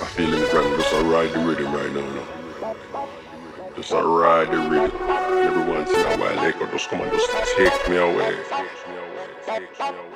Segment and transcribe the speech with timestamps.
[0.00, 2.00] My feelings right now, just I ride the rhythm right now.
[2.00, 2.24] No.
[3.76, 4.92] Just I ride the rhythm.
[5.00, 8.36] Every once in a while, they could just come and just take me away.
[8.48, 9.26] Take me away.
[9.46, 10.07] Take me away.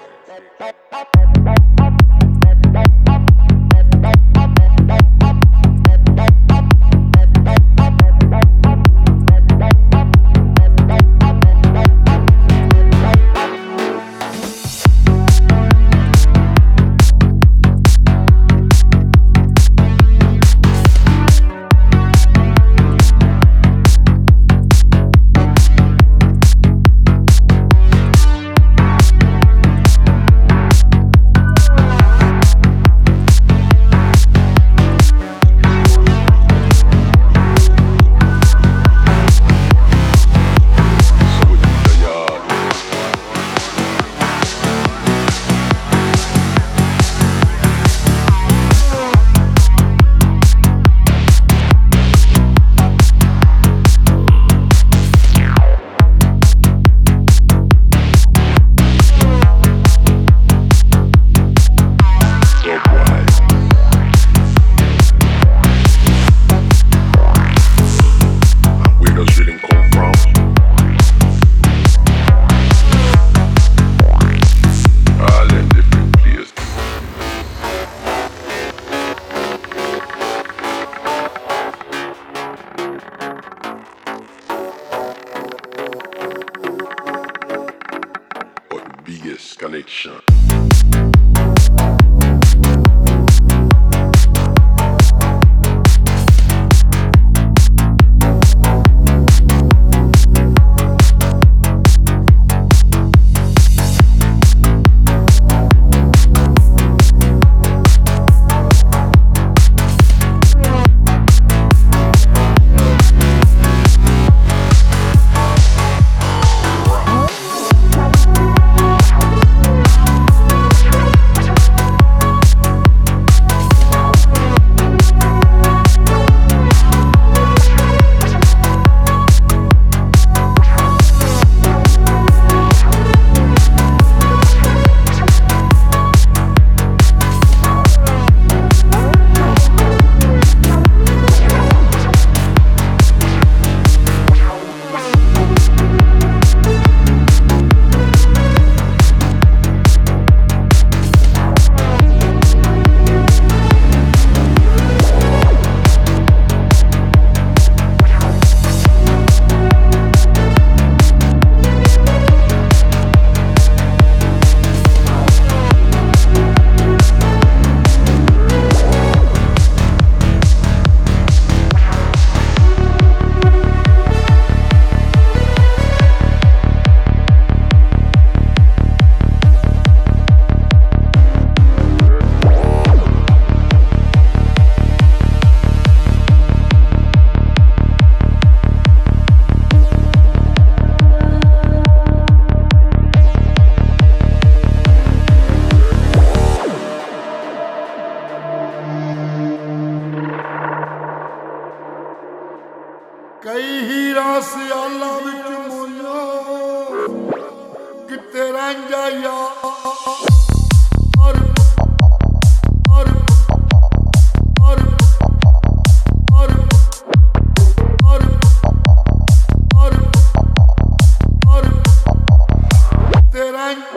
[223.63, 223.92] one.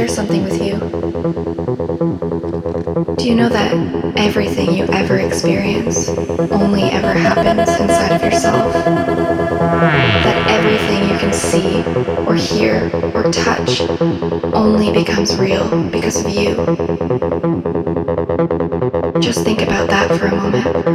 [0.00, 0.78] Share something with you.
[3.16, 3.74] Do you know that
[4.16, 6.08] everything you ever experience
[6.50, 8.72] only ever happens inside of yourself?
[8.72, 11.84] That everything you can see
[12.26, 13.82] or hear or touch
[14.54, 16.54] only becomes real because of you?
[19.20, 20.89] Just think about that for a moment.